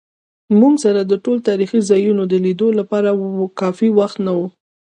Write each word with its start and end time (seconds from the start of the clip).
موږ 0.59 0.73
سره 0.83 0.99
د 1.03 1.13
ټولو 1.23 1.39
تاریخي 1.49 1.79
ځایونو 1.89 2.23
د 2.27 2.33
لیدو 2.45 2.67
لپاره 2.79 3.09
کافي 3.61 3.89
وخت 3.99 4.17
نه 4.25 4.31
و. 4.37 4.39